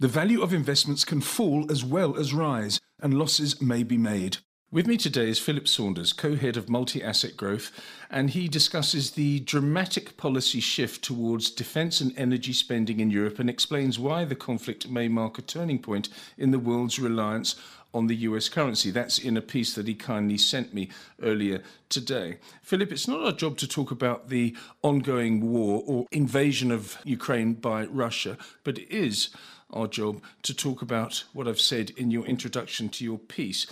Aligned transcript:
The 0.00 0.06
value 0.06 0.42
of 0.42 0.54
investments 0.54 1.04
can 1.04 1.20
fall 1.20 1.72
as 1.72 1.84
well 1.84 2.16
as 2.16 2.32
rise, 2.32 2.78
and 3.00 3.18
losses 3.18 3.60
may 3.60 3.82
be 3.82 3.98
made. 3.98 4.36
With 4.70 4.86
me 4.86 4.96
today 4.96 5.28
is 5.28 5.40
Philip 5.40 5.66
Saunders, 5.66 6.12
co 6.12 6.36
head 6.36 6.56
of 6.56 6.68
multi 6.68 7.02
asset 7.02 7.36
growth, 7.36 7.72
and 8.08 8.30
he 8.30 8.46
discusses 8.46 9.10
the 9.10 9.40
dramatic 9.40 10.16
policy 10.16 10.60
shift 10.60 11.02
towards 11.02 11.50
defence 11.50 12.00
and 12.00 12.16
energy 12.16 12.52
spending 12.52 13.00
in 13.00 13.10
Europe 13.10 13.40
and 13.40 13.50
explains 13.50 13.98
why 13.98 14.24
the 14.24 14.36
conflict 14.36 14.88
may 14.88 15.08
mark 15.08 15.36
a 15.36 15.42
turning 15.42 15.80
point 15.80 16.10
in 16.36 16.52
the 16.52 16.60
world's 16.60 17.00
reliance 17.00 17.56
on 17.92 18.06
the 18.06 18.16
US 18.16 18.48
currency. 18.48 18.92
That's 18.92 19.18
in 19.18 19.36
a 19.36 19.42
piece 19.42 19.74
that 19.74 19.88
he 19.88 19.96
kindly 19.96 20.38
sent 20.38 20.72
me 20.72 20.90
earlier 21.22 21.60
today. 21.88 22.38
Philip, 22.62 22.92
it's 22.92 23.08
not 23.08 23.24
our 23.24 23.32
job 23.32 23.56
to 23.58 23.66
talk 23.66 23.90
about 23.90 24.28
the 24.28 24.54
ongoing 24.82 25.50
war 25.50 25.82
or 25.86 26.06
invasion 26.12 26.70
of 26.70 26.98
Ukraine 27.04 27.54
by 27.54 27.86
Russia, 27.86 28.38
but 28.62 28.78
it 28.78 28.94
is 28.94 29.30
our 29.72 29.86
job 29.86 30.22
to 30.42 30.54
talk 30.54 30.82
about 30.82 31.24
what 31.32 31.48
I've 31.48 31.60
said 31.60 31.90
in 31.96 32.10
your 32.10 32.24
introduction 32.26 32.88
to 32.90 33.04
your 33.04 33.18
piece. 33.18 33.66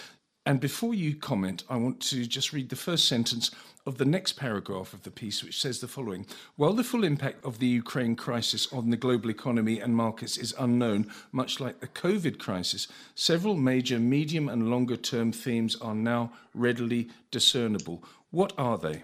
And 0.44 0.60
before 0.60 0.94
you 0.94 1.16
comment, 1.16 1.64
I 1.68 1.76
want 1.76 2.00
to 2.02 2.26
just 2.26 2.52
read 2.52 2.68
the 2.68 2.76
first 2.76 3.08
sentence 3.08 3.50
of 3.86 3.98
the 3.98 4.04
next 4.04 4.32
paragraph 4.32 4.92
of 4.92 5.04
the 5.04 5.10
piece, 5.10 5.42
which 5.42 5.60
says 5.60 5.80
the 5.80 5.88
following 5.88 6.26
While 6.56 6.72
the 6.72 6.84
full 6.84 7.04
impact 7.04 7.44
of 7.44 7.58
the 7.58 7.66
Ukraine 7.66 8.16
crisis 8.16 8.72
on 8.72 8.90
the 8.90 8.96
global 8.96 9.30
economy 9.30 9.80
and 9.80 9.94
markets 9.94 10.36
is 10.36 10.54
unknown, 10.58 11.10
much 11.32 11.60
like 11.60 11.80
the 11.80 11.86
COVID 11.86 12.38
crisis, 12.38 12.88
several 13.14 13.56
major 13.56 13.98
medium 13.98 14.48
and 14.48 14.70
longer 14.70 14.96
term 14.96 15.32
themes 15.32 15.76
are 15.76 15.94
now 15.94 16.32
readily 16.52 17.08
discernible. 17.30 18.02
What 18.30 18.52
are 18.58 18.76
they? 18.76 19.02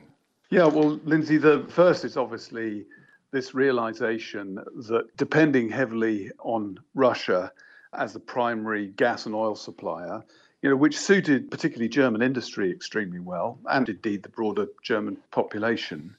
Yeah, 0.51 0.67
well, 0.67 1.01
Lindsay, 1.05 1.39
the 1.39 1.65
first 1.71 2.05
is 2.05 2.17
obviously 2.17 2.85
this 3.33 3.55
realization 3.55 4.55
that 4.89 5.17
depending 5.17 5.69
heavily 5.69 6.31
on 6.41 6.79
Russia 6.95 7.51
as 7.95 8.13
the 8.13 8.21
primary 8.21 8.89
gas 8.89 9.27
and 9.27 9.35
oil 9.35 9.55
supplier, 9.55 10.23
you 10.63 10.71
know, 10.71 10.77
which 10.77 10.99
suited 10.99 11.51
particularly 11.51 11.89
German 11.89 12.23
industry 12.23 12.71
extremely 12.71 13.19
well, 13.19 13.59
and 13.67 13.89
indeed 13.89 14.23
the 14.23 14.29
broader 14.29 14.67
German 14.83 15.17
population. 15.31 16.15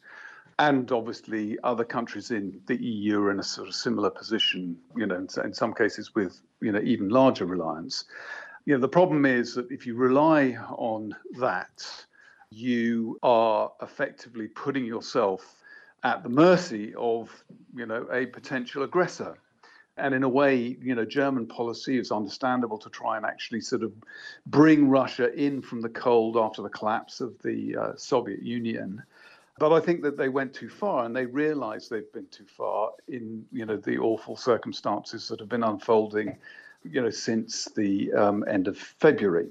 And 0.59 0.91
obviously, 0.91 1.57
other 1.63 1.83
countries 1.83 2.29
in 2.29 2.61
the 2.67 2.75
EU 2.83 3.19
are 3.21 3.31
in 3.31 3.39
a 3.39 3.43
sort 3.43 3.67
of 3.67 3.73
similar 3.73 4.09
position, 4.09 4.77
you 4.95 5.05
know, 5.05 5.25
in 5.43 5.53
some 5.53 5.73
cases 5.73 6.13
with, 6.13 6.41
you 6.61 6.71
know, 6.71 6.81
even 6.81 7.09
larger 7.09 7.45
reliance. 7.45 8.05
You 8.65 8.75
know, 8.75 8.81
the 8.81 8.87
problem 8.87 9.25
is 9.25 9.55
that 9.55 9.71
if 9.71 9.87
you 9.87 9.95
rely 9.95 10.57
on 10.69 11.15
that, 11.39 12.05
you 12.51 13.17
are 13.23 13.71
effectively 13.81 14.47
putting 14.47 14.85
yourself 14.85 15.62
at 16.03 16.23
the 16.23 16.29
mercy 16.29 16.93
of, 16.95 17.43
you 17.75 17.85
know, 17.85 18.05
a 18.11 18.25
potential 18.25 18.83
aggressor. 18.83 19.37
And 19.95 20.15
in 20.15 20.23
a 20.23 20.29
way, 20.29 20.75
you 20.81 20.95
know, 20.95 21.05
German 21.05 21.45
policy 21.45 21.99
is 21.99 22.11
understandable 22.11 22.79
to 22.79 22.89
try 22.89 23.15
and 23.15 23.25
actually 23.25 23.61
sort 23.61 23.83
of 23.83 23.93
bring 24.47 24.89
Russia 24.89 25.31
in 25.33 25.61
from 25.61 25.81
the 25.81 25.89
cold 25.89 26.35
after 26.35 26.63
the 26.63 26.69
collapse 26.69 27.21
of 27.21 27.39
the 27.43 27.77
uh, 27.77 27.91
Soviet 27.95 28.41
Union. 28.41 29.03
But 29.59 29.71
I 29.71 29.79
think 29.79 30.01
that 30.01 30.17
they 30.17 30.29
went 30.29 30.55
too 30.55 30.69
far, 30.69 31.05
and 31.05 31.15
they 31.15 31.27
realised 31.27 31.91
they've 31.91 32.11
been 32.11 32.27
too 32.31 32.47
far 32.57 32.91
in, 33.07 33.45
you 33.51 33.67
know, 33.67 33.77
the 33.77 33.99
awful 33.99 34.35
circumstances 34.35 35.27
that 35.27 35.39
have 35.39 35.49
been 35.49 35.63
unfolding, 35.63 36.37
you 36.83 37.01
know, 37.01 37.11
since 37.11 37.65
the 37.75 38.11
um, 38.13 38.43
end 38.47 38.67
of 38.67 38.77
February. 38.77 39.49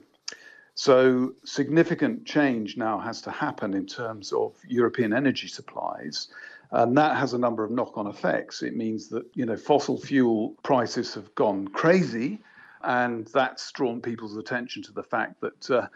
So 0.75 1.34
significant 1.45 2.25
change 2.25 2.77
now 2.77 2.98
has 2.98 3.20
to 3.23 3.31
happen 3.31 3.75
in 3.75 3.87
terms 3.87 4.33
of 4.33 4.55
European 4.67 5.12
energy 5.12 5.48
supplies. 5.48 6.29
And 6.70 6.97
that 6.97 7.17
has 7.19 7.34
a 7.34 7.39
number 7.39 7.62
of 7.62 7.70
knock-on 7.70 8.06
effects. 8.06 8.62
It 8.62 8.75
means 8.75 9.09
that 9.09 9.25
you 9.34 9.45
know 9.45 9.56
fossil 9.56 10.01
fuel 10.01 10.56
prices 10.62 11.12
have 11.14 11.34
gone 11.34 11.69
crazy, 11.69 12.41
and 12.83 13.27
that's 13.27 13.70
drawn 13.73 14.01
people's 14.01 14.39
attention 14.39 14.83
to 14.84 14.92
the 14.92 15.03
fact 15.03 15.42
that 15.42 15.70
uh, 15.70 15.87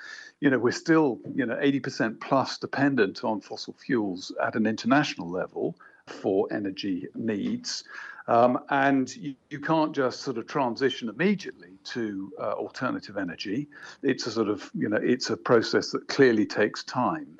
you 0.40 0.50
know 0.50 0.58
we're 0.58 0.72
still 0.72 1.18
you 1.34 1.46
know 1.46 1.56
80% 1.56 2.20
plus 2.20 2.58
dependent 2.58 3.24
on 3.24 3.40
fossil 3.40 3.74
fuels 3.74 4.32
at 4.42 4.54
an 4.54 4.66
international 4.66 5.30
level 5.30 5.76
for 6.06 6.46
energy 6.52 7.08
needs. 7.14 7.84
Um, 8.28 8.58
and 8.68 9.14
you, 9.16 9.34
you, 9.50 9.60
can't 9.60 9.94
just 9.94 10.22
sort 10.22 10.36
of 10.36 10.48
transition 10.48 11.08
immediately 11.08 11.75
to 11.94 12.32
uh, 12.40 12.52
alternative 12.52 13.16
energy. 13.16 13.68
It's 14.02 14.26
a 14.26 14.30
sort 14.30 14.48
of, 14.48 14.70
you 14.74 14.88
know, 14.88 14.98
it's 15.02 15.30
a 15.30 15.36
process 15.36 15.90
that 15.90 16.08
clearly 16.08 16.46
takes 16.46 16.84
time. 16.84 17.38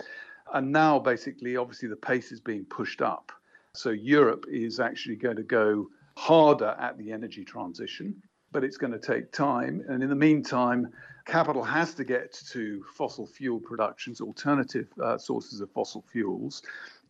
And 0.55 0.73
now, 0.73 0.99
basically, 0.99 1.57
obviously, 1.57 1.89
the 1.89 1.97
pace 1.97 2.33
is 2.33 2.41
being 2.41 2.65
pushed 2.65 3.03
up. 3.03 3.33
So 3.73 3.91
Europe 3.91 4.47
is 4.49 4.81
actually 4.81 5.17
going 5.17 5.37
to 5.37 5.43
go 5.43 5.89
harder 6.17 6.75
at 6.79 6.97
the 6.99 7.13
energy 7.13 7.45
transition, 7.45 8.23
but 8.53 8.65
it's 8.65 8.77
going 8.77 8.93
to 8.93 8.99
take 8.99 9.33
time. 9.33 9.85
And 9.89 10.03
in 10.03 10.09
the 10.09 10.15
meantime, 10.15 10.93
capital 11.27 11.63
has 11.63 11.95
to 11.95 12.05
get 12.05 12.33
to 12.53 12.85
fossil 12.95 13.27
fuel 13.27 13.61
productions, 13.61 14.21
alternative 14.21 14.89
uh, 15.03 15.19
sources 15.19 15.61
of 15.61 15.71
fossil 15.73 16.05
fuels, 16.11 16.63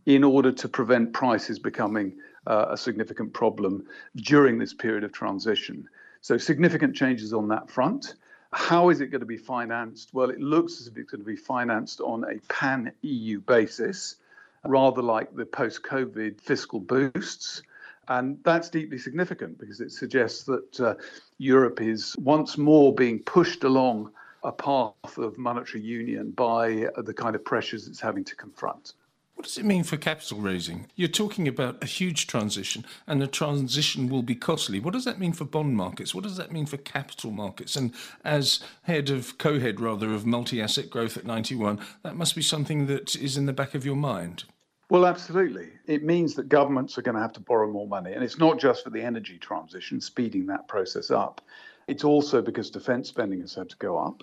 in 0.06 0.24
order 0.24 0.52
to 0.52 0.68
prevent 0.68 1.12
prices 1.12 1.58
becoming 1.58 2.16
uh, 2.46 2.66
a 2.70 2.76
significant 2.76 3.32
problem 3.32 3.84
during 4.16 4.58
this 4.58 4.72
period 4.72 5.04
of 5.04 5.12
transition. 5.12 5.88
So, 6.20 6.36
significant 6.38 6.94
changes 6.96 7.32
on 7.32 7.48
that 7.48 7.70
front. 7.70 8.14
How 8.52 8.88
is 8.88 9.00
it 9.00 9.08
going 9.08 9.20
to 9.20 9.26
be 9.26 9.36
financed? 9.36 10.14
Well, 10.14 10.30
it 10.30 10.40
looks 10.40 10.80
as 10.80 10.86
if 10.86 10.96
it's 10.96 11.10
going 11.10 11.20
to 11.20 11.26
be 11.26 11.36
financed 11.36 12.00
on 12.00 12.24
a 12.24 12.38
pan 12.52 12.92
EU 13.02 13.40
basis, 13.40 14.16
rather 14.64 15.02
like 15.02 15.34
the 15.34 15.44
post 15.44 15.82
COVID 15.82 16.40
fiscal 16.40 16.80
boosts. 16.80 17.62
And 18.08 18.38
that's 18.44 18.70
deeply 18.70 18.98
significant 18.98 19.58
because 19.58 19.80
it 19.80 19.90
suggests 19.90 20.44
that 20.44 20.80
uh, 20.80 20.94
Europe 21.38 21.80
is 21.80 22.16
once 22.18 22.56
more 22.56 22.94
being 22.94 23.18
pushed 23.18 23.64
along 23.64 24.12
a 24.44 24.52
path 24.52 25.18
of 25.18 25.36
monetary 25.36 25.82
union 25.82 26.30
by 26.30 26.88
the 26.96 27.12
kind 27.12 27.34
of 27.34 27.44
pressures 27.44 27.88
it's 27.88 28.00
having 28.00 28.22
to 28.24 28.36
confront. 28.36 28.92
What 29.36 29.44
does 29.44 29.58
it 29.58 29.66
mean 29.66 29.84
for 29.84 29.98
capital 29.98 30.38
raising? 30.38 30.86
You're 30.94 31.08
talking 31.08 31.46
about 31.46 31.82
a 31.82 31.86
huge 31.86 32.26
transition, 32.26 32.86
and 33.06 33.20
the 33.20 33.26
transition 33.26 34.08
will 34.08 34.22
be 34.22 34.34
costly. 34.34 34.80
What 34.80 34.94
does 34.94 35.04
that 35.04 35.20
mean 35.20 35.34
for 35.34 35.44
bond 35.44 35.76
markets? 35.76 36.14
What 36.14 36.24
does 36.24 36.38
that 36.38 36.52
mean 36.52 36.64
for 36.64 36.78
capital 36.78 37.30
markets? 37.30 37.76
And 37.76 37.92
as 38.24 38.60
head 38.84 39.10
of 39.10 39.36
co 39.36 39.60
head, 39.60 39.78
rather, 39.78 40.14
of 40.14 40.24
multi 40.24 40.62
asset 40.62 40.88
growth 40.88 41.18
at 41.18 41.26
91, 41.26 41.78
that 42.02 42.16
must 42.16 42.34
be 42.34 42.40
something 42.40 42.86
that 42.86 43.14
is 43.14 43.36
in 43.36 43.44
the 43.44 43.52
back 43.52 43.74
of 43.74 43.84
your 43.84 43.94
mind. 43.94 44.44
Well, 44.88 45.04
absolutely. 45.04 45.68
It 45.86 46.02
means 46.02 46.34
that 46.36 46.48
governments 46.48 46.96
are 46.96 47.02
going 47.02 47.16
to 47.16 47.20
have 47.20 47.34
to 47.34 47.40
borrow 47.40 47.70
more 47.70 47.86
money. 47.86 48.14
And 48.14 48.24
it's 48.24 48.38
not 48.38 48.58
just 48.58 48.84
for 48.84 48.90
the 48.90 49.02
energy 49.02 49.36
transition, 49.36 50.00
speeding 50.00 50.46
that 50.46 50.66
process 50.66 51.10
up. 51.10 51.42
It's 51.88 52.04
also 52.04 52.40
because 52.40 52.70
defense 52.70 53.10
spending 53.10 53.42
has 53.42 53.54
had 53.54 53.68
to 53.68 53.76
go 53.76 53.98
up 53.98 54.22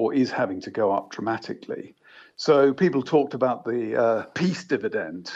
or 0.00 0.14
is 0.14 0.30
having 0.30 0.62
to 0.62 0.70
go 0.70 0.90
up 0.90 1.10
dramatically. 1.10 1.94
So 2.36 2.72
people 2.72 3.02
talked 3.02 3.34
about 3.34 3.66
the 3.66 4.00
uh, 4.00 4.22
peace 4.34 4.64
dividend. 4.64 5.30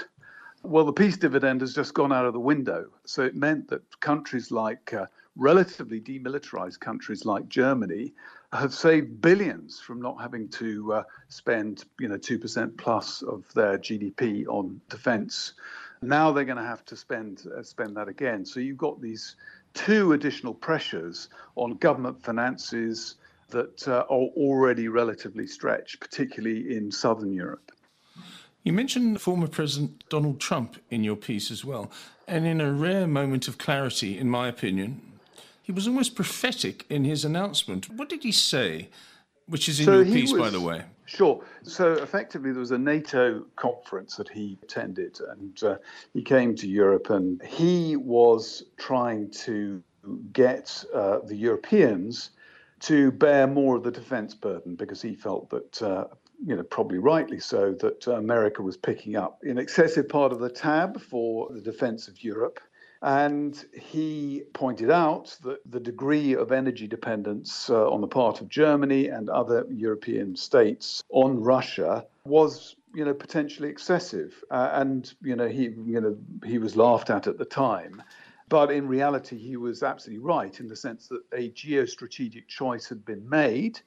Well, 0.63 0.87
the 0.87 0.93
peace 0.95 1.19
dividend 1.19 1.61
has 1.61 1.75
just 1.75 1.93
gone 1.93 2.15
out 2.15 2.25
of 2.25 2.33
the 2.33 2.41
window. 2.41 2.87
So 3.05 3.23
it 3.25 3.37
meant 3.37 3.69
that 3.69 3.83
countries 4.01 4.51
like 4.51 4.95
uh, 4.95 5.05
relatively 5.37 6.01
demilitarized 6.01 6.81
countries 6.81 7.27
like 7.27 7.47
Germany 7.51 8.15
have 8.55 8.73
saved 8.73 9.21
billions 9.21 9.81
from 9.81 10.01
not 10.01 10.19
having 10.19 10.49
to 10.49 10.95
uh, 10.95 11.03
spend, 11.29 11.85
you 12.01 12.09
know, 12.09 12.17
2% 12.17 12.79
plus 12.79 13.21
of 13.21 13.45
their 13.53 13.77
GDP 13.77 14.47
on 14.49 14.81
defense. 14.89 15.53
Now 16.01 16.33
they're 16.33 16.47
going 16.47 16.65
to 16.65 16.73
have 16.75 16.87
to 16.87 16.97
spend 16.97 17.43
uh, 17.55 17.63
spend 17.63 17.99
that 17.99 18.09
again. 18.09 18.47
So 18.47 18.61
you've 18.61 18.79
got 18.89 18.99
these 19.03 19.37
two 19.75 20.13
additional 20.13 20.55
pressures 20.55 21.29
on 21.57 21.73
government 21.75 22.23
finances, 22.23 23.17
that 23.55 23.89
uh, 23.89 24.05
are 24.11 24.31
already 24.45 24.89
relatively 24.89 25.47
stretched, 25.47 26.01
particularly 26.01 26.77
in 26.77 26.91
southern 26.91 27.33
Europe. 27.33 27.71
You 28.65 28.73
mentioned 28.73 29.21
former 29.21 29.47
President 29.47 30.05
Donald 30.09 30.41
Trump 30.41 30.77
in 30.91 31.05
your 31.05 31.17
piece 31.17 31.51
as 31.51 31.65
well. 31.65 31.91
And 32.27 32.47
in 32.47 32.61
a 32.61 32.73
rare 32.73 33.07
moment 33.07 33.49
of 33.49 33.59
clarity, 33.59 34.19
in 34.19 34.29
my 34.31 34.49
opinion, 34.49 35.01
he 35.63 35.73
was 35.73 35.87
almost 35.87 36.15
prophetic 36.15 36.85
in 36.89 37.05
his 37.05 37.25
announcement. 37.25 37.91
What 37.91 38.09
did 38.09 38.23
he 38.23 38.33
say? 38.33 38.89
Which 39.47 39.69
is 39.69 39.81
in 39.81 39.85
so 39.85 40.01
your 40.01 40.05
piece, 40.07 40.33
was, 40.33 40.41
by 40.41 40.51
the 40.51 40.61
way. 40.61 40.83
Sure. 41.05 41.45
So 41.63 41.93
effectively, 41.93 42.51
there 42.53 42.61
was 42.61 42.71
a 42.71 42.79
NATO 42.79 43.45
conference 43.57 44.17
that 44.17 44.29
he 44.29 44.59
attended, 44.63 45.19
and 45.33 45.63
uh, 45.63 45.77
he 46.15 46.23
came 46.23 46.55
to 46.57 46.67
Europe, 46.67 47.11
and 47.11 47.43
he 47.43 47.97
was 47.97 48.65
trying 48.79 49.31
to 49.45 49.83
get 50.33 50.85
uh, 50.95 51.19
the 51.27 51.37
Europeans 51.37 52.31
to 52.85 53.11
bear 53.11 53.47
more 53.47 53.77
of 53.77 53.83
the 53.83 53.91
defense 53.91 54.35
burden 54.35 54.75
because 54.75 55.01
he 55.01 55.15
felt 55.15 55.49
that, 55.49 55.83
uh, 55.83 56.05
you 56.45 56.55
know, 56.55 56.63
probably 56.63 56.99
rightly 56.99 57.41
so, 57.41 57.73
that 57.81 58.07
America 58.07 58.61
was 58.63 58.77
picking 58.77 59.17
up 59.17 59.39
an 59.43 59.57
excessive 59.57 60.07
part 60.07 60.33
of 60.33 60.39
the 60.39 60.51
tab 60.51 61.01
for 61.01 61.49
the 61.51 61.63
defense 61.63 62.09
of 62.09 62.23
Europe. 62.23 62.61
And 63.01 63.63
he 63.73 64.43
pointed 64.53 64.91
out 64.91 65.37
that 65.45 65.61
the 65.71 65.81
degree 65.81 66.35
of 66.35 66.53
energy 66.53 66.87
dependence 66.87 67.71
uh, 67.71 67.91
on 67.91 68.03
the 68.03 68.07
part 68.07 68.43
of 68.43 68.49
Germany 68.49 69.09
and 69.09 69.31
other 69.31 69.67
European 69.71 70.37
states 70.37 71.03
on 71.11 71.41
Russia 71.43 72.07
was 72.27 72.77
you 72.95 73.05
know 73.05 73.13
potentially 73.13 73.69
excessive 73.69 74.43
uh, 74.51 74.71
and 74.75 75.15
you 75.21 75.35
know 75.35 75.49
he 75.49 75.65
you 75.85 76.01
know 76.01 76.17
he 76.45 76.59
was 76.59 76.77
laughed 76.77 77.11
at 77.11 77.27
at 77.27 77.39
the 77.39 77.45
time 77.45 78.03
But 78.49 78.71
in 78.71 78.87
reality, 78.87 79.39
he 79.39 79.57
was 79.57 79.83
absolutely 79.83 80.25
right 80.25 80.59
in 80.61 80.69
the 80.69 80.77
sense 80.77 81.09
that 81.09 81.23
a 81.33 81.51
geostrategic 81.51 82.47
choice 82.47 82.89
had 82.89 83.05
been 83.05 83.29
made 83.29 83.81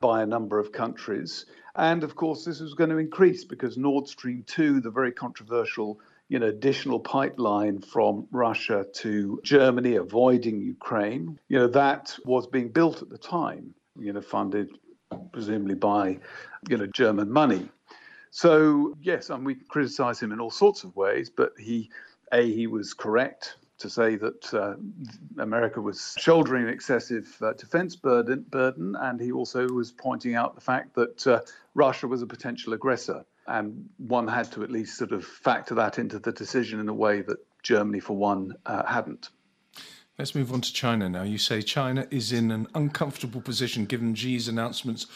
by 0.00 0.22
a 0.22 0.26
number 0.26 0.58
of 0.58 0.72
countries. 0.72 1.46
And 1.76 2.04
of 2.04 2.14
course, 2.14 2.44
this 2.44 2.60
was 2.60 2.74
going 2.74 2.90
to 2.90 2.98
increase 2.98 3.44
because 3.44 3.78
Nord 3.78 4.06
Stream 4.06 4.44
2, 4.46 4.80
the 4.80 4.90
very 4.90 5.12
controversial 5.12 6.00
you 6.28 6.38
know, 6.38 6.46
additional 6.46 6.98
pipeline 6.98 7.80
from 7.80 8.26
Russia 8.30 8.86
to 8.94 9.40
Germany, 9.44 9.96
avoiding 9.96 10.60
Ukraine, 10.60 11.38
you 11.48 11.58
know, 11.58 11.66
that 11.68 12.16
was 12.24 12.46
being 12.46 12.70
built 12.70 13.02
at 13.02 13.10
the 13.10 13.18
time, 13.18 13.74
you 13.98 14.12
know, 14.12 14.22
funded 14.22 14.70
presumably 15.32 15.74
by, 15.74 16.18
you 16.68 16.76
know, 16.76 16.86
German 16.86 17.30
money. 17.30 17.68
So 18.30 18.94
yes, 19.00 19.30
and 19.30 19.44
we 19.44 19.54
criticize 19.54 20.20
him 20.20 20.32
in 20.32 20.40
all 20.40 20.50
sorts 20.50 20.82
of 20.82 20.96
ways, 20.96 21.30
but 21.30 21.52
he, 21.58 21.90
a, 22.32 22.42
he 22.52 22.66
was 22.66 22.94
correct 22.94 23.56
to 23.78 23.90
say 23.90 24.16
that 24.16 24.54
uh, 24.54 24.74
America 25.38 25.80
was 25.80 26.16
shouldering 26.18 26.64
an 26.64 26.70
excessive 26.70 27.36
uh, 27.42 27.52
defense 27.54 27.96
burden, 27.96 28.44
burden, 28.48 28.94
and 29.00 29.20
he 29.20 29.32
also 29.32 29.68
was 29.68 29.90
pointing 29.90 30.34
out 30.34 30.54
the 30.54 30.60
fact 30.60 30.94
that 30.94 31.26
uh, 31.26 31.40
Russia 31.74 32.06
was 32.06 32.22
a 32.22 32.26
potential 32.26 32.72
aggressor. 32.72 33.24
And 33.46 33.88
one 33.98 34.26
had 34.26 34.50
to 34.52 34.62
at 34.62 34.70
least 34.70 34.96
sort 34.96 35.12
of 35.12 35.24
factor 35.24 35.74
that 35.74 35.98
into 35.98 36.18
the 36.18 36.32
decision 36.32 36.80
in 36.80 36.88
a 36.88 36.94
way 36.94 37.20
that 37.22 37.38
Germany, 37.62 38.00
for 38.00 38.16
one, 38.16 38.54
uh, 38.64 38.86
hadn't. 38.86 39.30
Let's 40.18 40.34
move 40.34 40.52
on 40.52 40.60
to 40.60 40.72
China 40.72 41.08
now. 41.08 41.24
You 41.24 41.38
say 41.38 41.60
China 41.60 42.06
is 42.10 42.32
in 42.32 42.52
an 42.52 42.68
uncomfortable 42.74 43.40
position 43.40 43.84
given 43.84 44.14
Xi's 44.14 44.46
announcements 44.46 45.06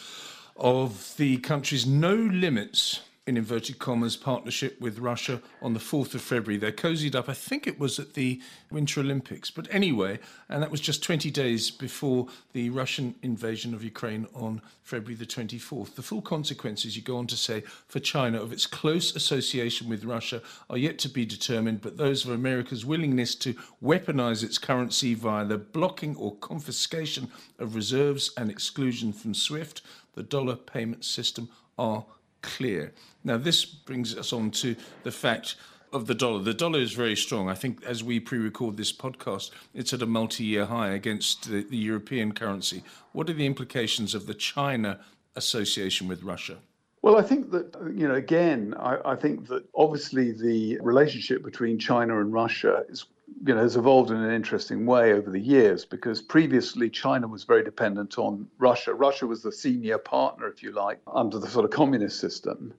of 0.57 1.15
the 1.15 1.37
country's 1.37 1.87
no 1.87 2.13
limits 2.13 2.99
in 3.29 3.37
inverted 3.37 3.77
commas, 3.77 4.17
partnership 4.17 4.81
with 4.81 4.97
Russia 4.97 5.39
on 5.61 5.75
the 5.75 5.79
4th 5.79 6.15
of 6.15 6.21
February. 6.21 6.57
They're 6.57 6.71
cozied 6.71 7.13
up, 7.13 7.29
I 7.29 7.35
think 7.35 7.67
it 7.67 7.79
was 7.79 7.99
at 7.99 8.15
the 8.15 8.41
Winter 8.71 9.01
Olympics. 9.01 9.51
But 9.51 9.67
anyway, 9.69 10.17
and 10.49 10.63
that 10.63 10.71
was 10.71 10.81
just 10.81 11.03
20 11.03 11.29
days 11.29 11.69
before 11.69 12.27
the 12.53 12.71
Russian 12.71 13.13
invasion 13.21 13.75
of 13.75 13.83
Ukraine 13.83 14.25
on 14.33 14.63
February 14.81 15.13
the 15.13 15.27
24th. 15.27 15.93
The 15.93 16.01
full 16.01 16.23
consequences, 16.23 16.95
you 16.95 17.03
go 17.03 17.17
on 17.17 17.27
to 17.27 17.37
say, 17.37 17.61
for 17.87 17.99
China 17.99 18.41
of 18.41 18.51
its 18.51 18.65
close 18.65 19.15
association 19.15 19.87
with 19.87 20.05
Russia 20.05 20.41
are 20.67 20.77
yet 20.77 20.97
to 20.97 21.07
be 21.07 21.23
determined, 21.23 21.81
but 21.81 21.97
those 21.97 22.25
of 22.25 22.31
America's 22.31 22.83
willingness 22.83 23.35
to 23.35 23.53
weaponize 23.83 24.43
its 24.43 24.57
currency 24.57 25.13
via 25.13 25.45
the 25.45 25.59
blocking 25.59 26.15
or 26.15 26.35
confiscation 26.37 27.29
of 27.59 27.75
reserves 27.75 28.31
and 28.37 28.49
exclusion 28.49 29.13
from 29.13 29.35
SWIFT, 29.35 29.83
the 30.15 30.23
dollar 30.23 30.55
payment 30.55 31.05
system, 31.05 31.47
are 31.77 32.05
clear. 32.41 32.93
Now, 33.23 33.37
this 33.37 33.65
brings 33.65 34.15
us 34.15 34.33
on 34.33 34.51
to 34.51 34.75
the 35.03 35.11
fact 35.11 35.55
of 35.91 36.07
the 36.07 36.15
dollar. 36.15 36.39
The 36.39 36.53
dollar 36.53 36.79
is 36.79 36.93
very 36.93 37.15
strong. 37.15 37.49
I 37.49 37.55
think 37.55 37.83
as 37.83 38.03
we 38.03 38.19
pre 38.19 38.37
record 38.37 38.77
this 38.77 38.93
podcast, 38.93 39.51
it's 39.73 39.93
at 39.93 40.01
a 40.01 40.05
multi 40.05 40.43
year 40.43 40.65
high 40.65 40.89
against 40.89 41.49
the, 41.49 41.63
the, 41.63 41.77
European 41.77 42.33
currency. 42.33 42.83
What 43.11 43.29
are 43.29 43.33
the 43.33 43.45
implications 43.45 44.13
of 44.13 44.27
the 44.27 44.33
China 44.33 44.99
association 45.35 46.07
with 46.07 46.23
Russia? 46.23 46.57
Well, 47.01 47.17
I 47.17 47.21
think 47.21 47.51
that, 47.51 47.75
you 47.95 48.07
know, 48.07 48.15
again, 48.15 48.75
I, 48.77 48.97
I 49.05 49.15
think 49.15 49.47
that 49.47 49.63
obviously 49.73 50.33
the 50.33 50.79
relationship 50.81 51.43
between 51.43 51.79
China 51.79 52.19
and 52.19 52.33
Russia 52.33 52.83
is 52.89 53.05
you 53.45 53.55
know, 53.55 53.61
has 53.61 53.75
evolved 53.75 54.11
in 54.11 54.17
an 54.17 54.33
interesting 54.33 54.85
way 54.85 55.13
over 55.13 55.29
the 55.29 55.39
years 55.39 55.85
because 55.85 56.21
previously 56.21 56.89
China 56.89 57.27
was 57.27 57.43
very 57.43 57.63
dependent 57.63 58.17
on 58.17 58.47
Russia. 58.57 58.93
Russia 58.93 59.27
was 59.27 59.41
the 59.41 59.51
senior 59.51 59.97
partner, 59.97 60.47
if 60.47 60.61
you 60.61 60.71
like, 60.71 60.99
under 61.07 61.39
the 61.39 61.47
sort 61.47 61.65
of 61.65 61.71
communist 61.71 62.19
system. 62.19 62.73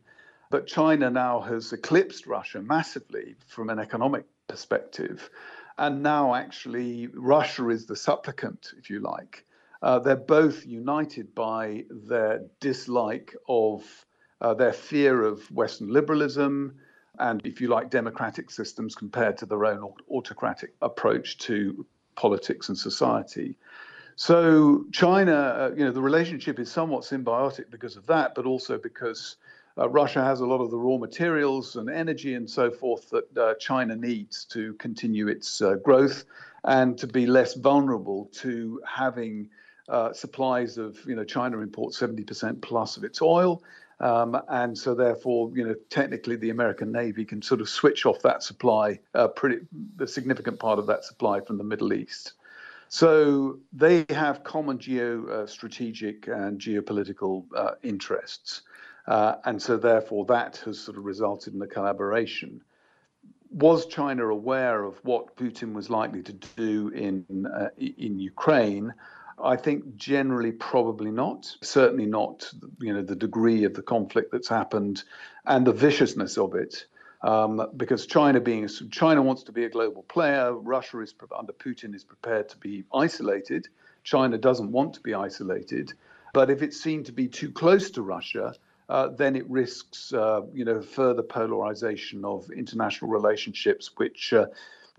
But 0.51 0.67
China 0.67 1.11
now 1.11 1.41
has 1.41 1.73
eclipsed 1.73 2.27
Russia 2.27 2.61
massively 2.61 3.37
from 3.47 3.71
an 3.71 3.79
economic 3.79 4.25
perspective. 4.49 5.31
And 5.79 6.03
now, 6.03 6.35
actually, 6.35 7.07
Russia 7.15 7.69
is 7.71 7.87
the 7.87 7.97
supplicant, 7.97 8.73
if 8.77 8.91
you 8.91 9.01
like. 9.01 9.47
Uh, 9.83 9.99
they're 9.99 10.17
both 10.17 10.67
united 10.67 11.35
by 11.35 11.85
their 11.89 12.43
dislike 12.59 13.35
of 13.49 13.85
uh, 14.41 14.53
their 14.55 14.73
fear 14.73 15.23
of 15.23 15.51
Western 15.51 15.91
liberalism, 15.91 16.77
and, 17.21 17.41
if 17.45 17.61
you 17.61 17.69
like, 17.69 17.91
democratic 17.91 18.51
systems 18.51 18.95
compared 18.95 19.37
to 19.39 19.47
their 19.47 19.65
own 19.67 19.93
autocratic 20.11 20.75
approach 20.83 21.39
to 21.39 21.87
politics 22.17 22.69
and 22.69 22.77
society. 22.77 23.57
So 24.17 24.85
China, 24.93 25.33
uh, 25.33 25.71
you 25.77 25.85
know, 25.85 25.93
the 25.93 26.03
relationship 26.03 26.59
is 26.59 26.71
somewhat 26.71 27.05
symbiotic 27.05 27.71
because 27.71 27.97
of 27.97 28.07
that, 28.07 28.35
but 28.35 28.45
also 28.45 28.79
because 28.79 29.37
uh, 29.79 29.89
Russia 29.89 30.23
has 30.23 30.41
a 30.41 30.47
lot 30.47 30.61
of 30.61 30.71
the 30.71 30.79
raw 30.79 30.99
materials 30.99 31.77
and 31.77 31.89
energy 31.89 32.35
and 32.35 32.49
so 32.49 32.71
forth 32.71 33.09
that 33.11 33.39
uh, 33.39 33.55
China 33.55 33.97
needs 33.97 34.45
to 34.47 34.75
continue 34.75 35.29
its 35.29 35.63
uh, 35.63 35.77
growth 35.77 36.25
and 36.65 36.99
to 36.99 37.07
be 37.07 37.27
less 37.27 37.55
vulnerable 37.55 38.29
to 38.33 38.81
having 38.87 39.49
uh, 39.89 40.13
supplies 40.13 40.77
of, 40.77 40.99
you 41.07 41.17
know, 41.17 41.25
China 41.25 41.59
imports 41.61 41.99
70% 41.99 42.61
plus 42.61 42.97
of 42.97 43.05
its 43.05 43.23
oil. 43.23 43.63
Um, 44.01 44.41
and 44.49 44.77
so, 44.77 44.95
therefore, 44.95 45.51
you 45.55 45.67
know, 45.67 45.75
technically, 45.91 46.37
the 46.37 46.51
American 46.51 46.91
Navy 46.91 47.25
can 47.25 47.43
sort 47.43 47.61
of 47.61 47.69
switch 47.69 48.07
off 48.07 48.23
that 48.23 48.43
supply, 48.43 48.99
uh, 49.15 49.29
pretty 49.29 49.59
the 49.97 50.07
significant 50.07 50.59
part 50.59 50.79
of 50.79 50.87
that 50.87 51.05
supply 51.05 51.41
from 51.41 51.59
the 51.59 51.65
Middle 51.65 51.93
East. 51.93 52.33
So 52.89 53.61
they 53.73 54.05
have 54.11 54.43
common 54.43 54.79
geo-strategic 54.79 56.29
uh, 56.29 56.33
and 56.33 56.61
geopolitical 56.61 57.45
uh, 57.55 57.73
interests, 57.85 58.63
uh, 59.07 59.37
and 59.45 59.63
so 59.63 59.77
therefore 59.77 60.25
that 60.25 60.57
has 60.65 60.81
sort 60.81 60.97
of 60.99 61.05
resulted 61.05 61.55
in 61.55 61.63
a 61.63 61.69
collaboration. 61.69 62.63
Was 63.53 63.87
China 63.87 64.29
aware 64.29 64.83
of 64.83 64.99
what 65.05 65.37
Putin 65.37 65.73
was 65.73 65.89
likely 65.89 66.23
to 66.23 66.33
do 66.57 66.89
in 66.89 67.47
uh, 67.47 67.69
in 67.79 68.19
Ukraine? 68.19 68.93
I 69.43 69.57
think 69.57 69.97
generally 69.97 70.53
probably 70.53 71.11
not. 71.11 71.57
Certainly 71.63 72.07
not, 72.07 72.51
you 72.81 72.93
know, 72.93 73.03
the 73.03 73.17
degree 73.17 73.65
of 73.65 73.75
the 73.75 73.83
conflict 73.83 74.33
that's 74.33 74.49
happened 74.49 75.03
and 75.47 75.67
the 75.67 75.73
viciousness 75.73 76.39
of 76.39 76.55
it. 76.55 76.87
Um, 77.23 77.69
because 77.77 78.07
China 78.07 78.41
being 78.41 78.67
China 78.91 79.21
wants 79.21 79.43
to 79.45 79.53
be 79.53 79.65
a 79.65 79.69
global 79.69 80.03
player, 80.05 80.55
Russia 80.55 81.01
is 81.01 81.15
under 81.37 81.53
Putin 81.53 81.95
is 81.95 82.03
prepared 82.03 82.49
to 82.49 82.57
be 82.57 82.85
isolated. 82.95 83.69
China 84.05 84.39
doesn't 84.39 84.73
want 84.73 84.95
to 84.95 85.01
be 85.01 85.13
isolated, 85.13 85.93
but 86.33 86.49
if 86.49 86.63
it's 86.63 86.81
seen 86.81 87.05
to 87.05 87.13
be 87.13 87.29
too 87.29 87.51
close 87.53 87.91
to 87.91 88.03
Russia, 88.03 88.55
uh, 88.89 89.09
then 89.09 89.37
it 89.37 89.49
risks, 89.51 90.15
uh, 90.15 90.41
you 90.55 90.65
know, 90.65 90.81
further 90.81 91.23
polarization 91.23 92.25
of 92.25 92.51
international 92.51 93.11
relationships, 93.11 93.91
which 93.97 94.33
uh, 94.33 94.47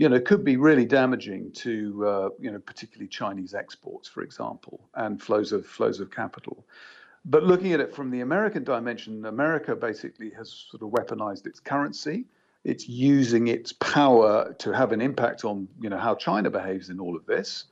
you 0.02 0.10
know, 0.10 0.20
could 0.20 0.44
be 0.44 0.58
really 0.58 0.84
damaging 0.84 1.52
to, 1.52 2.08
uh, 2.08 2.30
you 2.40 2.50
know, 2.52 2.58
particularly 2.58 3.08
Chinese 3.08 3.54
exports, 3.54 4.10
for 4.10 4.24
example, 4.24 4.80
and 4.96 5.22
flows 5.22 5.52
of 5.52 5.64
flows 5.64 6.00
of 6.00 6.10
capital. 6.10 6.66
But 7.24 7.44
looking 7.44 7.72
at 7.74 7.80
it 7.80 7.94
from 7.94 8.10
the 8.10 8.22
American 8.22 8.64
dimension, 8.64 9.24
America 9.26 9.76
basically 9.76 10.32
has 10.32 10.66
sort 10.72 10.82
of 10.82 10.90
weaponized 10.90 11.46
its 11.46 11.60
currency. 11.60 12.26
It's 12.64 12.90
using 12.90 13.48
its 13.48 13.74
power 13.74 14.56
to 14.58 14.72
have 14.72 14.92
an 14.92 15.02
impact 15.02 15.46
on, 15.46 15.68
you 15.80 15.90
know, 15.92 16.00
how 16.00 16.16
China 16.16 16.50
behaves 16.50 16.90
in 16.90 17.00
all 17.00 17.16
of 17.16 17.28
this, 17.28 17.66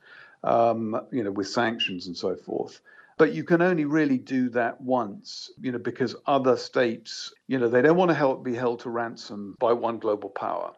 um, 0.44 1.00
you 1.10 1.24
know, 1.24 1.32
with 1.32 1.48
sanctions 1.48 2.06
and 2.06 2.16
so 2.16 2.36
forth. 2.36 2.80
But 3.18 3.34
you 3.34 3.42
can 3.42 3.60
only 3.60 3.86
really 3.86 4.18
do 4.18 4.50
that 4.50 4.80
once, 4.80 5.50
you 5.60 5.72
know, 5.72 5.78
because 5.78 6.14
other 6.28 6.56
states, 6.56 7.34
you 7.48 7.58
know, 7.58 7.68
they 7.68 7.82
don't 7.82 7.96
want 7.96 8.12
to 8.12 8.14
help 8.14 8.44
be 8.44 8.54
held 8.54 8.78
to 8.80 8.88
ransom 8.88 9.56
by 9.58 9.72
one 9.72 9.98
global 9.98 10.30
power. 10.30 10.72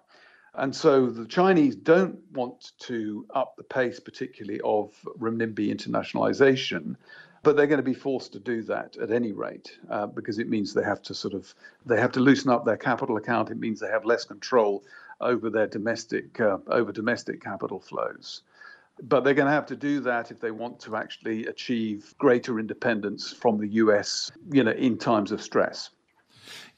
And 0.54 0.74
so 0.74 1.06
the 1.06 1.24
Chinese 1.24 1.74
don't 1.74 2.18
want 2.32 2.72
to 2.80 3.26
up 3.34 3.56
the 3.56 3.62
pace, 3.62 3.98
particularly 3.98 4.60
of 4.62 4.92
renminbi 5.18 5.74
internationalization, 5.74 6.96
but 7.42 7.56
they're 7.56 7.66
going 7.66 7.78
to 7.78 7.82
be 7.82 7.94
forced 7.94 8.32
to 8.34 8.38
do 8.38 8.62
that 8.64 8.96
at 8.98 9.10
any 9.10 9.32
rate 9.32 9.78
uh, 9.90 10.06
because 10.06 10.38
it 10.38 10.48
means 10.48 10.74
they 10.74 10.84
have 10.84 11.02
to 11.02 11.14
sort 11.14 11.34
of 11.34 11.54
they 11.86 11.98
have 11.98 12.12
to 12.12 12.20
loosen 12.20 12.50
up 12.50 12.64
their 12.64 12.76
capital 12.76 13.16
account. 13.16 13.50
It 13.50 13.58
means 13.58 13.80
they 13.80 13.88
have 13.88 14.04
less 14.04 14.24
control 14.24 14.84
over 15.20 15.48
their 15.48 15.66
domestic 15.66 16.38
uh, 16.40 16.58
over 16.68 16.92
domestic 16.92 17.42
capital 17.42 17.80
flows. 17.80 18.42
But 19.02 19.24
they're 19.24 19.34
going 19.34 19.46
to 19.46 19.52
have 19.52 19.66
to 19.66 19.76
do 19.76 20.00
that 20.00 20.30
if 20.30 20.38
they 20.38 20.50
want 20.50 20.78
to 20.80 20.96
actually 20.96 21.46
achieve 21.46 22.14
greater 22.18 22.60
independence 22.60 23.32
from 23.32 23.58
the 23.58 23.68
US, 23.68 24.30
you 24.50 24.62
know, 24.62 24.72
in 24.72 24.98
times 24.98 25.32
of 25.32 25.42
stress. 25.42 25.88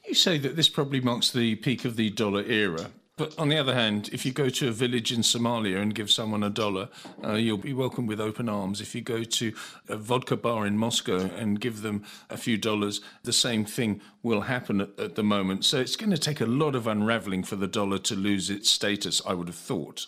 You 0.07 0.13
say 0.13 0.37
that 0.37 0.55
this 0.55 0.69
probably 0.69 1.01
marks 1.01 1.31
the 1.31 1.55
peak 1.55 1.83
of 1.83 1.97
the 1.97 2.09
dollar 2.09 2.43
era. 2.43 2.91
But 3.17 3.37
on 3.39 3.47
the 3.47 3.57
other 3.57 3.73
hand, 3.73 4.09
if 4.11 4.25
you 4.25 4.33
go 4.33 4.49
to 4.49 4.67
a 4.67 4.71
village 4.71 5.13
in 5.13 5.21
Somalia 5.21 5.81
and 5.81 5.95
give 5.95 6.11
someone 6.11 6.43
a 6.43 6.49
dollar, 6.49 6.89
uh, 7.23 7.33
you'll 7.35 7.57
be 7.57 7.71
welcomed 7.71 8.09
with 8.09 8.19
open 8.19 8.49
arms. 8.49 8.81
If 8.81 8.93
you 8.93 9.01
go 9.01 9.23
to 9.23 9.53
a 9.87 9.95
vodka 9.95 10.35
bar 10.35 10.67
in 10.67 10.77
Moscow 10.77 11.19
and 11.37 11.61
give 11.61 11.81
them 11.81 12.03
a 12.29 12.35
few 12.35 12.57
dollars, 12.57 12.99
the 13.23 13.31
same 13.31 13.63
thing 13.63 14.01
will 14.21 14.41
happen 14.41 14.81
at, 14.81 14.99
at 14.99 15.15
the 15.15 15.23
moment. 15.23 15.63
So 15.63 15.79
it's 15.79 15.95
going 15.95 16.11
to 16.11 16.17
take 16.17 16.41
a 16.41 16.45
lot 16.45 16.75
of 16.75 16.87
unraveling 16.87 17.43
for 17.43 17.55
the 17.55 17.67
dollar 17.67 17.99
to 17.99 18.15
lose 18.15 18.49
its 18.49 18.69
status, 18.69 19.21
I 19.25 19.33
would 19.33 19.47
have 19.47 19.55
thought. 19.55 20.07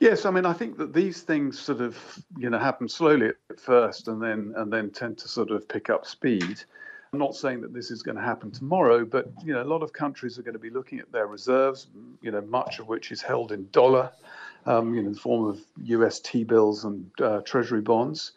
Yes, 0.00 0.24
I 0.24 0.30
mean 0.30 0.44
I 0.44 0.52
think 0.52 0.76
that 0.78 0.92
these 0.92 1.22
things 1.22 1.58
sort 1.58 1.80
of 1.80 1.96
you 2.36 2.50
know 2.50 2.58
happen 2.58 2.86
slowly 2.86 3.28
at 3.48 3.58
first 3.58 4.08
and 4.08 4.22
then 4.22 4.52
and 4.56 4.70
then 4.70 4.90
tend 4.90 5.16
to 5.18 5.28
sort 5.28 5.50
of 5.50 5.66
pick 5.68 5.88
up 5.88 6.04
speed. 6.04 6.62
I'm 7.12 7.18
not 7.18 7.34
saying 7.34 7.60
that 7.62 7.72
this 7.72 7.90
is 7.90 8.02
going 8.02 8.16
to 8.16 8.22
happen 8.22 8.50
tomorrow, 8.50 9.04
but 9.04 9.30
you 9.44 9.52
know, 9.54 9.62
a 9.62 9.64
lot 9.64 9.82
of 9.82 9.92
countries 9.92 10.38
are 10.38 10.42
going 10.42 10.54
to 10.54 10.58
be 10.58 10.70
looking 10.70 10.98
at 10.98 11.10
their 11.12 11.26
reserves, 11.26 11.86
you 12.20 12.30
know, 12.30 12.40
much 12.42 12.78
of 12.78 12.88
which 12.88 13.12
is 13.12 13.22
held 13.22 13.52
in 13.52 13.68
dollar. 13.70 14.10
um, 14.66 14.94
you 14.94 15.00
know, 15.00 15.08
in 15.08 15.14
the 15.14 15.20
form 15.20 15.48
of 15.48 15.60
US 15.84 16.20
T 16.20 16.44
bills 16.44 16.84
and 16.84 17.08
uh, 17.20 17.40
Treasury 17.42 17.80
bonds. 17.80 18.32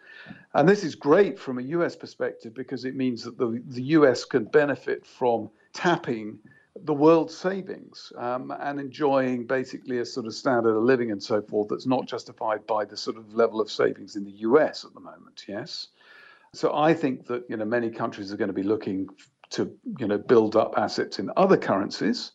And 0.54 0.70
this 0.70 0.84
is 0.84 0.96
great 0.96 1.40
from 1.40 1.58
a 1.58 1.64
US 1.64 1.96
perspective 1.96 2.54
because 2.54 2.86
it 2.86 2.96
means 2.96 3.24
that 3.24 3.38
the, 3.38 3.62
the 3.68 3.82
US 3.98 4.26
can 4.26 4.46
benefit 4.46 5.06
from 5.06 5.50
tapping 5.74 6.40
the 6.84 6.94
world's 6.94 7.36
savings 7.36 8.14
um, 8.16 8.54
and 8.60 8.80
enjoying 8.80 9.46
basically 9.46 9.98
a 10.00 10.06
sort 10.06 10.28
of 10.28 10.34
standard 10.34 10.78
of 10.78 10.84
living 10.84 11.12
and 11.12 11.22
so 11.22 11.42
forth 11.42 11.68
that's 11.70 11.88
not 11.88 12.06
justified 12.06 12.66
by 12.68 12.86
the 12.86 12.96
sort 12.96 13.18
of 13.18 13.34
level 13.34 13.60
of 13.60 13.70
savings 13.72 14.16
in 14.16 14.24
the 14.24 14.32
US 14.32 14.86
at 14.86 14.94
the 14.94 15.00
moment. 15.00 15.44
Yes. 15.48 15.88
So 16.54 16.76
I 16.76 16.94
think 16.94 17.28
that 17.28 17.44
you 17.50 17.58
know 17.58 17.66
many 17.66 17.90
countries 17.90 18.32
are 18.34 18.38
going 18.38 18.50
to 18.50 18.54
be 18.54 18.64
looking 18.64 19.08
to 19.52 19.72
you 20.00 20.08
know 20.08 20.18
build 20.18 20.56
up 20.56 20.74
assets 20.78 21.20
in 21.20 21.30
other 21.38 21.58
currencies. 21.58 22.32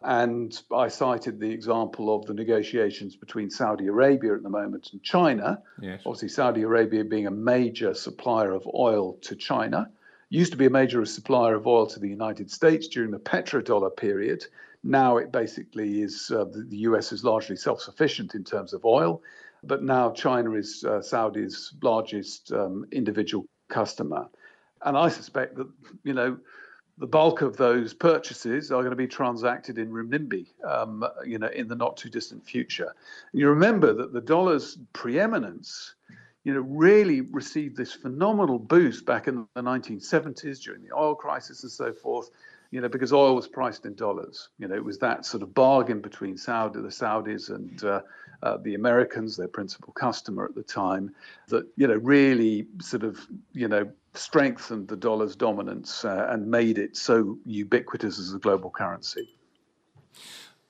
And 0.00 0.56
I 0.72 0.86
cited 0.86 1.40
the 1.40 1.50
example 1.50 2.14
of 2.14 2.24
the 2.26 2.34
negotiations 2.34 3.16
between 3.16 3.50
Saudi 3.50 3.88
Arabia 3.88 4.34
at 4.34 4.44
the 4.44 4.48
moment 4.48 4.90
and 4.92 5.02
China. 5.02 5.60
Yes. 5.82 6.02
Obviously, 6.06 6.28
Saudi 6.28 6.62
Arabia 6.62 7.02
being 7.04 7.26
a 7.26 7.32
major 7.32 7.94
supplier 7.94 8.52
of 8.52 8.64
oil 8.72 9.14
to 9.22 9.34
China, 9.34 9.90
used 10.30 10.52
to 10.52 10.58
be 10.58 10.66
a 10.66 10.70
major 10.70 11.04
supplier 11.04 11.56
of 11.56 11.66
oil 11.66 11.86
to 11.86 11.98
the 11.98 12.08
United 12.08 12.48
States 12.50 12.86
during 12.86 13.10
the 13.10 13.18
petrodollar 13.18 13.94
period. 13.96 14.44
Now 14.84 15.16
it 15.16 15.32
basically 15.32 16.02
is 16.02 16.30
uh, 16.30 16.44
the, 16.44 16.78
US 16.78 17.12
is 17.12 17.24
largely 17.24 17.56
self 17.56 17.80
sufficient 17.80 18.34
in 18.34 18.44
terms 18.44 18.72
of 18.72 18.84
oil, 18.84 19.22
but 19.64 19.82
now 19.82 20.10
China 20.12 20.52
is 20.54 20.84
uh, 20.84 21.02
Saudi's 21.02 21.74
largest 21.82 22.52
um, 22.52 22.86
individual 22.92 23.46
customer. 23.68 24.28
And 24.82 24.96
I 24.96 25.08
suspect 25.08 25.56
that, 25.56 25.68
you 26.04 26.14
know, 26.14 26.38
the 26.98 27.06
bulk 27.06 27.42
of 27.42 27.56
those 27.56 27.94
purchases 27.94 28.72
are 28.72 28.80
going 28.82 28.90
to 28.90 28.96
be 28.96 29.06
transacted 29.06 29.78
in 29.78 29.90
renminbi, 29.90 30.46
um, 30.64 31.04
you 31.24 31.38
know, 31.38 31.48
in 31.48 31.68
the 31.68 31.76
not 31.76 31.96
too 31.96 32.08
distant 32.08 32.44
future. 32.44 32.92
And 33.32 33.40
you 33.40 33.48
remember 33.48 33.92
that 33.94 34.12
the 34.12 34.20
dollar's 34.20 34.78
preeminence, 34.92 35.94
you 36.44 36.54
know, 36.54 36.60
really 36.60 37.20
received 37.20 37.76
this 37.76 37.92
phenomenal 37.92 38.58
boost 38.58 39.06
back 39.06 39.28
in 39.28 39.46
the 39.54 39.62
1970s 39.62 40.60
during 40.60 40.82
the 40.82 40.94
oil 40.94 41.14
crisis 41.14 41.62
and 41.62 41.70
so 41.70 41.92
forth 41.92 42.30
you 42.70 42.80
know, 42.80 42.88
because 42.88 43.12
oil 43.12 43.34
was 43.34 43.48
priced 43.48 43.86
in 43.86 43.94
dollars. 43.94 44.48
You 44.58 44.68
know, 44.68 44.74
it 44.74 44.84
was 44.84 44.98
that 44.98 45.24
sort 45.24 45.42
of 45.42 45.54
bargain 45.54 46.00
between 46.00 46.36
Saudi, 46.36 46.80
the 46.80 46.88
Saudis 46.88 47.48
and 47.50 47.82
uh, 47.84 48.02
uh, 48.42 48.58
the 48.58 48.74
Americans, 48.74 49.36
their 49.36 49.48
principal 49.48 49.92
customer 49.94 50.44
at 50.44 50.54
the 50.54 50.62
time, 50.62 51.14
that 51.48 51.66
you 51.76 51.86
know 51.86 51.96
really 51.96 52.66
sort 52.80 53.04
of 53.04 53.18
you 53.52 53.68
know 53.68 53.90
strengthened 54.14 54.88
the 54.88 54.96
dollar's 54.96 55.36
dominance 55.36 56.04
uh, 56.04 56.28
and 56.30 56.46
made 56.46 56.78
it 56.78 56.96
so 56.96 57.38
ubiquitous 57.44 58.18
as 58.18 58.34
a 58.34 58.38
global 58.38 58.70
currency. 58.70 59.28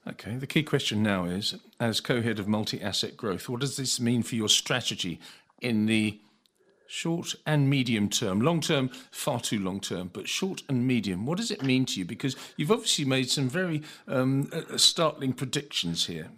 Okay, 0.07 0.37
the 0.37 0.47
key 0.47 0.63
question 0.63 1.03
now 1.03 1.25
is, 1.25 1.57
as 1.79 2.01
co-head 2.01 2.39
of 2.39 2.49
multi-asset 2.49 3.17
growth, 3.17 3.49
what 3.49 3.61
does 3.61 3.77
this 3.77 4.01
mean 4.01 4.23
for 4.23 4.37
your 4.37 4.49
strategy 4.49 5.21
in 5.61 5.87
the 5.87 6.19
short 6.89 7.35
and 7.47 7.71
medium 7.71 8.09
term. 8.09 8.41
Long 8.41 8.61
term, 8.61 8.89
far 9.13 9.39
too 9.41 9.61
long 9.61 9.79
term, 9.79 10.11
but 10.13 10.29
short 10.29 10.63
and 10.69 10.87
medium. 10.87 11.27
What 11.27 11.39
does 11.39 11.53
it 11.53 11.63
mean 11.63 11.85
to 11.87 12.01
you? 12.01 12.05
Because 12.05 12.35
you've 12.57 12.73
obviously 12.73 13.05
made 13.05 13.31
some 13.31 13.49
very 13.49 13.83
um, 14.09 14.51
uh, 14.53 14.77
startling 14.77 15.35
predictions 15.35 16.07
here. 16.07 16.31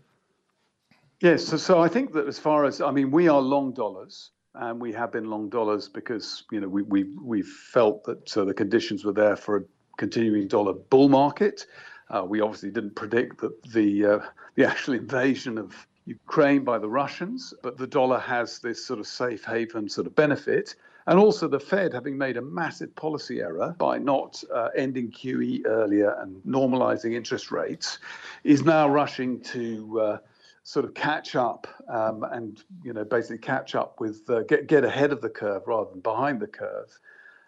Yes, 1.21 1.45
so, 1.45 1.57
so 1.57 1.81
I 1.81 1.89
think 1.89 2.13
that 2.15 2.27
as 2.27 2.39
far 2.39 2.65
as 2.65 2.81
I 2.81 2.91
mean, 2.91 3.11
we 3.11 3.29
are 3.29 3.41
long 3.41 3.73
dollars, 3.73 4.31
and 4.55 4.81
we 4.81 4.93
have 4.93 5.13
been 5.13 5.31
long 5.31 5.49
dollars 5.49 5.89
because 5.89 6.45
you 6.51 6.61
know 6.61 6.69
we 6.69 6.83
we 6.83 7.05
we 7.23 7.43
felt 7.43 8.05
that 8.05 8.37
uh, 8.37 8.45
the 8.45 8.55
conditions 8.55 9.05
were 9.05 9.13
there 9.13 9.37
for 9.37 9.57
a 9.59 9.63
continuing 9.97 10.49
dollar 10.49 10.73
bull 10.73 11.09
market. 11.09 11.67
Uh, 12.09 12.25
we 12.25 12.41
obviously 12.41 12.71
didn't 12.71 12.97
predict 12.97 13.41
that 13.41 13.63
the 13.73 14.05
uh, 14.05 14.19
the 14.57 14.67
actual 14.67 14.95
invasion 14.95 15.59
of 15.59 15.87
Ukraine 16.11 16.65
by 16.65 16.79
the 16.79 16.89
Russians, 16.89 17.55
but 17.63 17.77
the 17.77 17.87
dollar 17.87 18.19
has 18.19 18.59
this 18.59 18.85
sort 18.85 18.99
of 18.99 19.07
safe 19.07 19.45
haven 19.45 19.89
sort 19.89 20.09
of 20.09 20.15
benefit. 20.17 20.75
And 21.07 21.19
also, 21.19 21.47
the 21.49 21.61
Fed, 21.61 21.93
having 21.95 22.19
made 22.19 22.37
a 22.37 22.43
massive 22.43 22.95
policy 22.97 23.41
error 23.41 23.75
by 23.79 23.99
not 23.99 24.43
uh, 24.53 24.69
ending 24.77 25.11
QE 25.11 25.63
earlier 25.67 26.17
and 26.21 26.43
normalizing 26.43 27.15
interest 27.15 27.51
rates, 27.53 27.99
is 28.43 28.65
now 28.65 28.89
rushing 28.89 29.41
to 29.55 30.01
uh, 30.01 30.19
sort 30.65 30.85
of 30.85 30.95
catch 30.95 31.37
up 31.37 31.67
um, 31.89 32.25
and 32.33 32.65
you 32.83 32.93
know 32.93 33.05
basically 33.05 33.39
catch 33.39 33.75
up 33.75 34.01
with 34.01 34.29
uh, 34.29 34.43
get 34.43 34.67
get 34.67 34.85
ahead 34.85 35.13
of 35.13 35.21
the 35.21 35.31
curve 35.31 35.63
rather 35.67 35.91
than 35.91 36.01
behind 36.01 36.41
the 36.41 36.47
curve, 36.47 36.91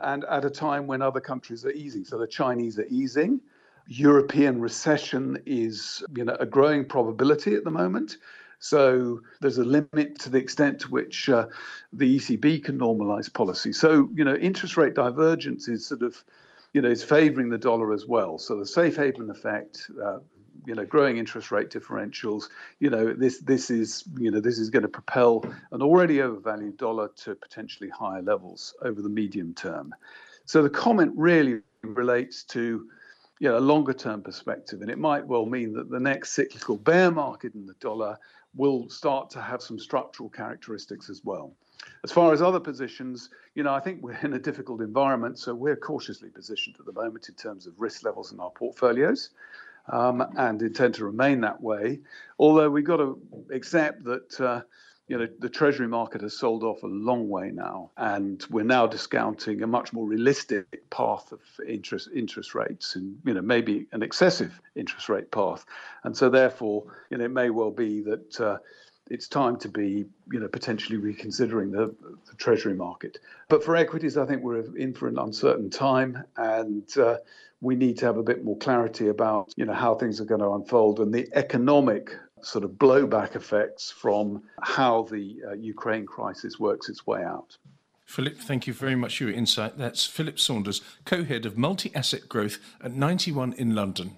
and 0.00 0.24
at 0.24 0.44
a 0.44 0.50
time 0.50 0.86
when 0.86 1.02
other 1.02 1.20
countries 1.20 1.64
are 1.64 1.72
easing. 1.72 2.04
So 2.04 2.16
the 2.16 2.26
Chinese 2.28 2.78
are 2.78 2.86
easing. 2.90 3.40
European 3.88 4.60
recession 4.60 5.42
is 5.46 6.04
you 6.16 6.24
know 6.24 6.36
a 6.38 6.46
growing 6.46 6.84
probability 6.84 7.54
at 7.54 7.64
the 7.64 7.70
moment. 7.70 8.18
So 8.62 9.20
there's 9.40 9.58
a 9.58 9.64
limit 9.64 10.20
to 10.20 10.30
the 10.30 10.38
extent 10.38 10.78
to 10.82 10.88
which 10.88 11.28
uh, 11.28 11.48
the 11.92 12.16
ECB 12.16 12.62
can 12.62 12.78
normalize 12.78 13.30
policy. 13.30 13.72
So, 13.72 14.08
you 14.14 14.22
know, 14.22 14.36
interest 14.36 14.76
rate 14.76 14.94
divergence 14.94 15.66
is 15.66 15.84
sort 15.84 16.02
of, 16.02 16.22
you 16.72 16.80
know, 16.80 16.88
is 16.88 17.02
favoring 17.02 17.48
the 17.48 17.58
dollar 17.58 17.92
as 17.92 18.06
well. 18.06 18.38
So 18.38 18.56
the 18.56 18.64
safe 18.64 18.94
haven 18.94 19.28
effect, 19.30 19.90
uh, 20.00 20.20
you 20.64 20.76
know, 20.76 20.86
growing 20.86 21.16
interest 21.16 21.50
rate 21.50 21.70
differentials, 21.70 22.44
you 22.78 22.88
know, 22.88 23.12
this 23.12 23.40
this 23.40 23.68
is, 23.68 24.04
you 24.16 24.30
know, 24.30 24.38
this 24.38 24.60
is 24.60 24.70
going 24.70 24.84
to 24.84 24.88
propel 24.88 25.44
an 25.72 25.82
already 25.82 26.22
overvalued 26.22 26.76
dollar 26.76 27.10
to 27.24 27.34
potentially 27.34 27.90
higher 27.90 28.22
levels 28.22 28.74
over 28.82 29.02
the 29.02 29.08
medium 29.08 29.54
term. 29.54 29.92
So 30.44 30.62
the 30.62 30.70
comment 30.70 31.12
really 31.16 31.62
relates 31.82 32.44
to 32.44 32.88
you 33.40 33.48
know, 33.48 33.58
a 33.58 33.70
longer 33.72 33.92
term 33.92 34.22
perspective. 34.22 34.82
And 34.82 34.90
it 34.90 35.00
might 35.00 35.26
well 35.26 35.46
mean 35.46 35.72
that 35.72 35.90
the 35.90 35.98
next 35.98 36.30
cyclical 36.30 36.76
bear 36.76 37.10
market 37.10 37.56
in 37.56 37.66
the 37.66 37.74
dollar 37.80 38.16
will 38.54 38.88
start 38.88 39.30
to 39.30 39.40
have 39.40 39.62
some 39.62 39.78
structural 39.78 40.28
characteristics 40.28 41.08
as 41.08 41.22
well. 41.24 41.54
As 42.04 42.12
far 42.12 42.32
as 42.32 42.42
other 42.42 42.60
positions, 42.60 43.30
you 43.54 43.62
know, 43.62 43.74
I 43.74 43.80
think 43.80 44.02
we're 44.02 44.18
in 44.22 44.34
a 44.34 44.38
difficult 44.38 44.80
environment, 44.80 45.38
so 45.38 45.54
we're 45.54 45.76
cautiously 45.76 46.30
positioned 46.30 46.76
at 46.78 46.86
the 46.86 46.92
moment 46.92 47.28
in 47.28 47.34
terms 47.34 47.66
of 47.66 47.74
risk 47.78 48.04
levels 48.04 48.32
in 48.32 48.40
our 48.40 48.50
portfolios. 48.50 49.30
Um, 49.88 50.24
and 50.36 50.62
intend 50.62 50.94
to 50.94 51.04
remain 51.04 51.40
that 51.40 51.60
way. 51.60 51.98
Although 52.38 52.70
we've 52.70 52.84
got 52.84 52.98
to 52.98 53.20
accept 53.50 54.04
that 54.04 54.40
uh, 54.40 54.62
you 55.08 55.18
know, 55.18 55.28
the 55.40 55.48
treasury 55.48 55.88
market 55.88 56.20
has 56.20 56.36
sold 56.36 56.62
off 56.62 56.82
a 56.82 56.86
long 56.86 57.28
way 57.28 57.50
now, 57.50 57.90
and 57.96 58.44
we're 58.50 58.64
now 58.64 58.86
discounting 58.86 59.62
a 59.62 59.66
much 59.66 59.92
more 59.92 60.06
realistic 60.06 60.88
path 60.90 61.32
of 61.32 61.40
interest 61.66 62.08
interest 62.14 62.54
rates, 62.54 62.96
and 62.96 63.18
you 63.24 63.34
know, 63.34 63.42
maybe 63.42 63.86
an 63.92 64.02
excessive 64.02 64.60
interest 64.74 65.08
rate 65.08 65.30
path, 65.30 65.66
and 66.04 66.16
so 66.16 66.30
therefore, 66.30 66.84
you 67.10 67.18
know, 67.18 67.24
it 67.24 67.30
may 67.30 67.50
well 67.50 67.70
be 67.70 68.02
that. 68.02 68.40
Uh, 68.40 68.58
it's 69.10 69.26
time 69.28 69.58
to 69.58 69.68
be, 69.68 70.06
you 70.30 70.40
know, 70.40 70.46
potentially 70.46 70.96
reconsidering 70.96 71.72
the, 71.72 71.94
the, 72.30 72.34
treasury 72.36 72.72
market. 72.72 73.18
But 73.48 73.62
for 73.62 73.76
equities, 73.76 74.16
I 74.16 74.24
think 74.24 74.42
we're 74.42 74.64
in 74.76 74.94
for 74.94 75.08
an 75.08 75.18
uncertain 75.18 75.68
time, 75.70 76.22
and 76.36 76.88
uh, 76.96 77.16
we 77.60 77.76
need 77.76 77.98
to 77.98 78.06
have 78.06 78.16
a 78.16 78.22
bit 78.22 78.44
more 78.44 78.56
clarity 78.58 79.08
about, 79.08 79.52
you 79.56 79.64
know, 79.64 79.72
how 79.72 79.94
things 79.94 80.20
are 80.20 80.24
going 80.24 80.40
to 80.40 80.52
unfold 80.52 81.00
and 81.00 81.12
the 81.12 81.28
economic 81.32 82.16
sort 82.44 82.64
of 82.64 82.72
blowback 82.72 83.36
effects 83.36 83.90
from 83.90 84.42
how 84.60 85.02
the 85.10 85.40
uh, 85.48 85.52
Ukraine 85.54 86.06
crisis 86.06 86.58
works 86.58 86.88
its 86.88 87.06
way 87.06 87.22
out. 87.22 87.56
Philip, 88.04 88.36
thank 88.36 88.66
you 88.66 88.74
very 88.74 88.94
much 88.94 89.18
for 89.18 89.24
your 89.24 89.32
insight. 89.32 89.78
That's 89.78 90.04
Philip 90.04 90.38
Saunders, 90.38 90.82
co 91.04 91.24
head 91.24 91.46
of 91.46 91.56
multi 91.56 91.94
asset 91.94 92.28
growth 92.28 92.58
at 92.82 92.92
91 92.92 93.54
in 93.54 93.74
London. 93.74 94.16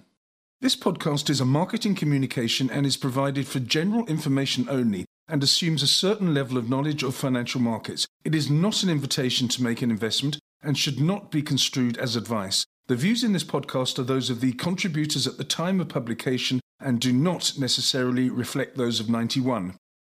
This 0.61 0.75
podcast 0.75 1.29
is 1.29 1.39
a 1.39 1.45
marketing 1.45 1.95
communication 1.95 2.69
and 2.69 2.85
is 2.85 2.97
provided 2.97 3.47
for 3.47 3.59
general 3.59 4.05
information 4.07 4.67
only 4.69 5.05
and 5.27 5.43
assumes 5.43 5.83
a 5.83 5.87
certain 5.87 6.33
level 6.33 6.57
of 6.57 6.69
knowledge 6.69 7.03
of 7.03 7.15
financial 7.15 7.61
markets. 7.61 8.05
It 8.23 8.35
is 8.35 8.49
not 8.49 8.83
an 8.83 8.89
invitation 8.89 9.47
to 9.49 9.63
make 9.63 9.81
an 9.81 9.91
investment 9.91 10.39
and 10.61 10.77
should 10.77 10.99
not 10.99 11.31
be 11.31 11.41
construed 11.41 11.97
as 11.97 12.15
advice. 12.15 12.65
The 12.87 12.95
views 12.95 13.23
in 13.23 13.33
this 13.33 13.43
podcast 13.43 13.97
are 13.97 14.03
those 14.03 14.29
of 14.29 14.41
the 14.41 14.53
contributors 14.53 15.25
at 15.25 15.37
the 15.37 15.43
time 15.43 15.79
of 15.79 15.89
publication 15.89 16.59
and 16.79 16.99
do 16.99 17.13
not 17.13 17.53
necessarily 17.57 18.29
reflect 18.29 18.77
those 18.77 18.99
of 18.99 19.09
91. 19.09 19.75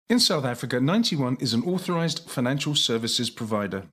In 0.09 0.21
South 0.21 0.45
Africa, 0.45 0.81
91 0.81 1.37
is 1.41 1.55
an 1.55 1.63
authorized 1.65 2.29
financial 2.31 2.75
services 2.75 3.31
provider. 3.31 3.85